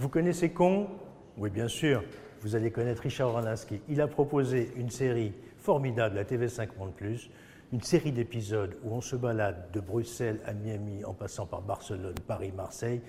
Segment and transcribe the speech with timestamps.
[0.00, 0.86] Vous connaissez Con
[1.36, 2.02] Oui, bien sûr.
[2.40, 3.82] Vous allez connaître Richard Orlinski.
[3.86, 7.28] Il a proposé une série formidable à TV5 Monde Plus,
[7.70, 12.14] une série d'épisodes où on se balade de Bruxelles à Miami en passant par Barcelone,
[12.26, 13.02] Paris, Marseille.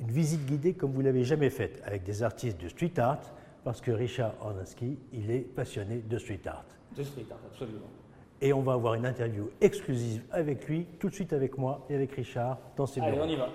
[0.00, 3.20] Une visite guidée comme vous l'avez jamais faite avec des artistes de street art
[3.62, 6.64] parce que Richard Orlinski, il est passionné de street art.
[6.96, 7.86] De street art, absolument.
[8.42, 11.94] Et on va avoir une interview exclusive avec lui, tout de suite avec moi et
[11.94, 13.24] avec Richard dans ses Allez, bureaux.
[13.24, 13.48] on y va.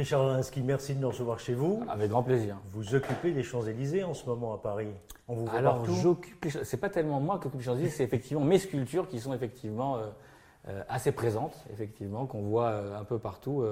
[0.00, 1.84] Richard Orlinski, merci de nous recevoir chez vous.
[1.86, 2.56] Avec grand plaisir.
[2.70, 4.88] Vous occupez les Champs-Élysées en ce moment à Paris.
[5.28, 5.94] On vous voit Alors, partout.
[5.94, 9.34] j'occupe C'est pas tellement moi qui occupe les Champs-Élysées, c'est effectivement mes sculptures qui sont
[9.34, 10.06] effectivement euh,
[10.68, 13.62] euh, assez présentes, effectivement, qu'on voit euh, un peu partout.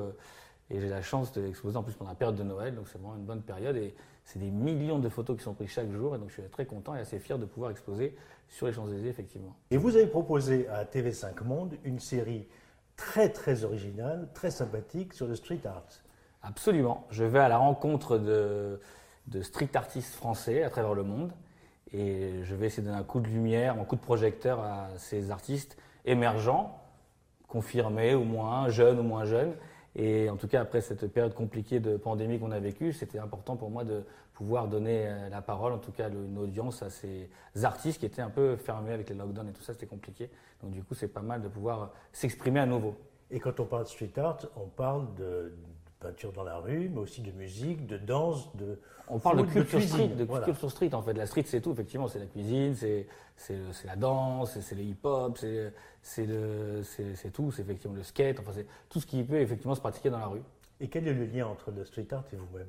[0.68, 2.98] et j'ai la chance de l'exposer en plus pendant la période de Noël, donc c'est
[2.98, 3.78] vraiment une bonne période.
[3.78, 6.50] Et c'est des millions de photos qui sont prises chaque jour, et donc je suis
[6.50, 8.14] très content et assez fier de pouvoir exposer
[8.50, 9.56] sur les Champs-Élysées, effectivement.
[9.70, 12.46] Et vous avez proposé à TV5 Monde une série
[12.96, 15.86] très très originale, très sympathique sur le street art.
[16.42, 17.06] Absolument.
[17.10, 18.80] Je vais à la rencontre de,
[19.26, 21.32] de street artistes français à travers le monde
[21.92, 24.88] et je vais essayer de donner un coup de lumière, un coup de projecteur à
[24.98, 26.80] ces artistes émergents,
[27.48, 29.54] confirmés ou moins, jeunes ou moins jeunes.
[29.96, 33.56] Et en tout cas, après cette période compliquée de pandémie qu'on a vécue, c'était important
[33.56, 37.28] pour moi de pouvoir donner euh, la parole, en tout cas une audience à ces
[37.62, 40.30] artistes qui étaient un peu fermés avec les lockdowns et tout ça, c'était compliqué.
[40.62, 42.96] Donc du coup, c'est pas mal de pouvoir s'exprimer à nouveau.
[43.30, 45.52] Et quand on parle de street art, on parle de
[46.00, 48.78] peinture dans la rue, mais aussi de musique, de danse, de.
[49.08, 50.44] On parle de culture street, de voilà.
[50.44, 51.14] culture street en fait.
[51.14, 53.06] La street c'est tout, effectivement, c'est la cuisine, c'est
[53.84, 59.00] la danse, c'est- le hip-hop, c'est c'est tout, c'est effectivement le skate, enfin c'est tout
[59.00, 60.42] ce qui peut effectivement se pratiquer dans la rue.
[60.80, 62.68] Et quel est le lien entre le street art et vous-même?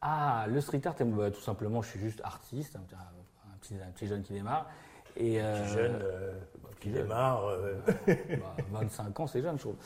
[0.00, 3.74] Ah, le street art, bah, tout simplement, je suis juste artiste, un, petit- un petit,
[3.74, 4.68] un petit jeune qui démarre.
[5.16, 6.32] Et, euh, jeune euh,
[6.80, 7.44] qui démarre.
[7.46, 7.74] euh,
[8.06, 9.76] bah, 25 ans, c'est jeune, je trouve.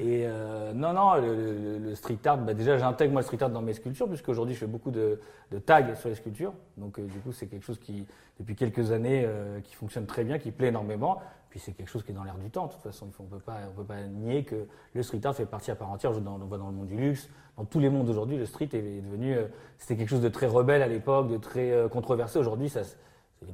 [0.00, 3.62] Et euh, non, non, le, street art, bah, déjà j'intègre moi le street art dans
[3.62, 5.20] mes sculptures, puisque aujourd'hui je fais beaucoup de,
[5.50, 6.52] de tags sur les sculptures.
[6.76, 8.06] Donc euh, du coup, c'est quelque chose qui,
[8.38, 9.28] depuis quelques années,
[9.64, 11.20] qui fonctionne très bien, qui plaît énormément.
[11.50, 12.66] Puis c'est quelque chose qui est dans l'air du temps.
[12.66, 13.38] De toute façon, on ne peut
[13.84, 16.12] pas, nier que le street art fait partie à part entière.
[16.12, 18.46] Je- dans- on voit dans le monde du luxe, dans tous les mondes aujourd'hui, le
[18.46, 19.34] street est devenu,
[19.78, 22.38] c'était quelque chose de très rebelle à l'époque, de très controversé.
[22.38, 22.82] Aujourd'hui, ça,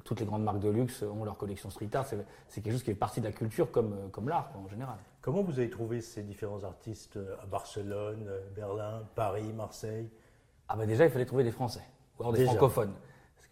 [0.05, 2.07] toutes les grandes marques de luxe ont leur collection street art.
[2.49, 4.97] C'est quelque chose qui fait partie de la culture comme, euh, comme l'art en général.
[5.21, 10.09] Comment vous avez trouvé ces différents artistes euh, à Barcelone, euh, Berlin, Paris, Marseille?
[10.69, 11.83] Ah bah déjà, il fallait trouver des Français,
[12.19, 12.53] ou alors des Déjà.
[12.53, 12.95] francophones.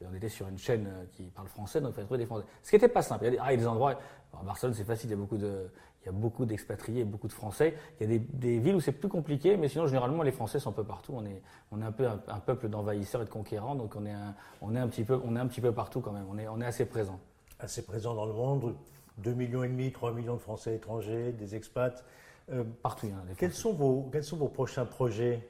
[0.03, 2.45] Qu'on était sur une chaîne euh, qui parle français, donc il fallait trouver des Français.
[2.63, 3.25] Ce qui n'était pas simple.
[3.25, 5.11] Il y a des, ah, il y a des endroits, alors, à Barcelone c'est facile,
[5.11, 5.71] il y a beaucoup de,
[6.03, 7.75] il y a beaucoup d'expatriés, beaucoup de Français.
[8.01, 10.59] Il y a des, des villes où c'est plus compliqué, mais sinon généralement les Français
[10.59, 11.13] sont un peu partout.
[11.17, 14.05] On est, on est un peu un, un peuple d'envahisseurs et de conquérants, donc on
[14.07, 16.27] est un, on est un petit peu, on est un petit peu partout quand même.
[16.31, 17.21] On est, on est assez présent.
[17.61, 18.75] Assez présents dans le monde,
[19.19, 22.05] 2 millions et demi, 3 millions de Français étrangers, des expats.
[22.51, 25.49] Euh, Partout, il y en a des quels, sont vos, quels sont vos prochains projets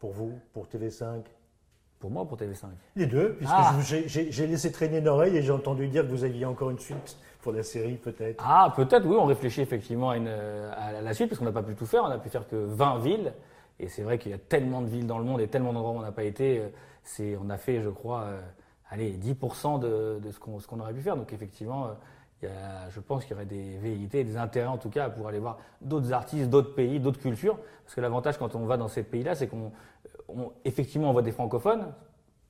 [0.00, 1.22] pour vous, pour TV5
[2.04, 2.66] Pour moi ou pour TV5
[2.96, 3.74] Les deux, puisque Ah.
[3.80, 7.16] j'ai- laissé traîner une oreille et j'ai entendu dire que vous aviez encore une suite
[7.40, 8.44] pour la série, peut-être.
[8.46, 11.62] Ah, peut-être, oui, on réfléchit effectivement à, une, à la suite, parce qu'on n'a pas
[11.62, 12.04] pu tout faire.
[12.04, 13.32] On n'a pu faire que 20 villes.
[13.80, 15.92] Et c'est vrai qu'il y a tellement de villes dans le monde et tellement d'endroits
[15.92, 16.58] où on n'a pas été.
[16.58, 16.68] euh,
[17.04, 18.40] C'est, on a fait, je crois, euh,
[18.90, 21.16] allez, 10% de, de ce qu'on ce qu'on aurait pu faire.
[21.16, 21.88] Donc effectivement, euh,
[22.42, 25.08] il y a, je pense qu'il y aurait des velléités, des intérêts en tout cas
[25.08, 27.58] pour aller voir d'autres artistes, d'autres pays, d'autres cultures.
[27.84, 29.72] Parce que l'avantage quand on va dans ces pays-là, c'est qu'on,
[30.28, 31.92] on- effectivement, on voit des francophones,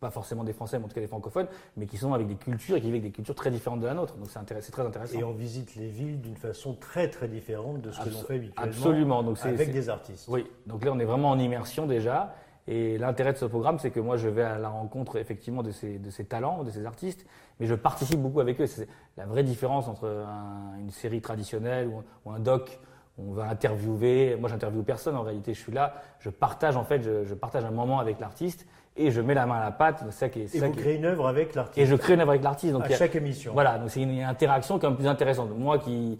[0.01, 1.47] pas forcément des Français, mais en tout cas des francophones,
[1.77, 3.87] mais qui sont avec des cultures et qui vivent avec des cultures très différentes de
[3.87, 4.17] la nôtre.
[4.17, 5.19] Donc c'est très intéressant.
[5.19, 8.35] Et on visite les villes d'une façon très très différente de ce que l'on fait
[8.35, 9.23] habituellement Absolument.
[9.23, 10.27] Donc c'est, avec c'est- des artistes.
[10.29, 10.47] Oui.
[10.67, 12.35] Donc là, on est vraiment en immersion déjà.
[12.67, 15.71] Et l'intérêt de ce programme, c'est que moi, je vais à la rencontre effectivement de
[15.71, 17.27] ces, de ces talents, de ces artistes,
[17.61, 18.67] mais je participe beaucoup avec eux.
[18.67, 18.89] C'est
[19.19, 22.79] la vraie différence entre un- une série traditionnelle ou, ou un doc.
[23.19, 24.37] On va interviewer.
[24.41, 25.15] Moi, j'interviewe personne.
[25.15, 25.95] En réalité, je suis là.
[26.21, 29.45] Je partage en fait, je, je partage un moment avec l'artiste et je mets la
[29.47, 30.03] main à la pâte.
[30.07, 31.79] C'est ça qui est- c'est Et ça vous qui est- créez une œuvre avec l'artiste
[31.79, 32.73] et je crée une œuvre avec l'artiste.
[32.73, 33.53] Donc à a- chaque émission.
[33.53, 35.51] voilà, donc c'est une interaction quand même plus intéressante.
[35.57, 36.19] Moi qui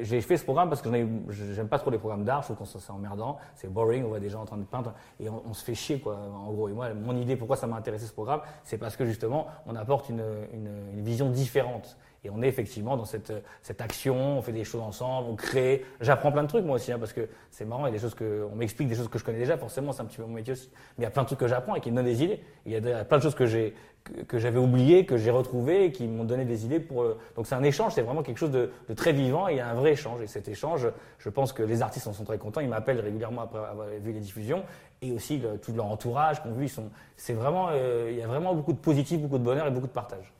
[0.00, 0.88] j'ai fait ce programme parce que
[1.30, 4.20] j'aime pas trop les programmes d'art, je trouve qu'on c'est emmerdant, c'est boring, on voit
[4.20, 6.16] des gens en train de peindre et on, se fait chier quoi.
[6.34, 9.06] En gros, et moi, mon idée pourquoi ça m'a intéressé ce programme, c'est parce que
[9.06, 11.96] justement on apporte une vision différente.
[12.24, 13.32] Et on est effectivement dans cette,
[13.80, 15.84] action, on fait des choses ensemble, on crée.
[16.00, 17.98] J'apprends plein de trucs moi aussi, hein, parce que c'est marrant, il y a des
[17.98, 20.22] choses que, on m'explique des choses que je connais déjà, forcément, c'est un petit peu
[20.22, 20.70] mon métier aussi.
[20.96, 22.40] Mais il y a plein de trucs que j'apprends et qui me donnent des idées.
[22.64, 26.22] Il y a plein de choses que j'avais oubliées, que j'ai retrouvées et qui m'ont
[26.22, 27.02] donné des idées pour.
[27.02, 29.60] Euh, donc c'est un échange, c'est vraiment quelque chose de, très vivant et il y
[29.60, 30.22] a un vrai échange.
[30.22, 30.86] Et cet échange,
[31.18, 32.60] je pense que les artistes en sont très contents.
[32.60, 34.62] Ils m'appellent régulièrement après avoir vu les diffusions
[35.00, 36.70] et aussi tout leur entourage qu'on vu.
[37.16, 39.88] C'est vraiment, euh, il y a vraiment beaucoup de positif, beaucoup de bonheur et beaucoup
[39.88, 40.32] de partage.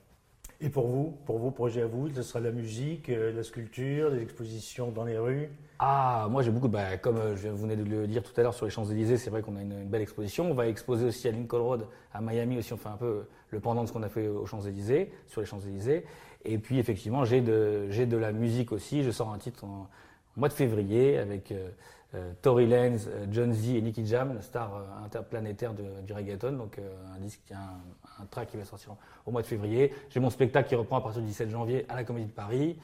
[0.65, 4.13] Et pour vous, pour vos projets à vous, ce sera la musique, euh, la sculpture,
[4.13, 5.49] des expositions dans les rues
[5.81, 8.55] Ah, moi j'ai beaucoup, bah, comme euh, je venais de le dire tout à l'heure
[8.55, 10.49] sur les Champs-Élysées, c'est vrai qu'on a une, belle exposition.
[10.49, 13.59] On va exposer aussi à Lincoln Road, à Miami aussi, on fait un peu le
[13.59, 16.05] pendant de ce qu'on a fait aux Champs-Élysées, sur les Champs-Élysées.
[16.45, 19.03] Et puis effectivement, j'ai de, de la musique aussi.
[19.03, 19.89] Je sors un titre en,
[20.37, 21.69] mois de février avec euh,
[22.15, 26.53] euh, Tory Lanez, euh, John Z et Nicky Jam, star interplanétaire du reggaeton.
[26.53, 26.79] Donc
[27.15, 28.97] un disque, un, un track qui va sortir
[29.27, 29.93] au mois de février.
[30.11, 32.79] J'ai mon spectacle qui reprend à partir du 17 janvier à la Comédie de Paris.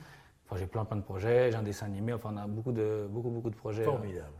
[0.47, 3.07] Enfin, j'ai plein plein de projets, j'ai un dessin animé, enfin on a beaucoup de
[3.11, 3.85] beaucoup beaucoup de projets.
[3.85, 4.33] Formidable.